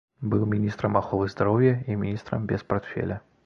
[0.33, 3.25] Быў міністрам аховы здароўя і міністрам без партфеля.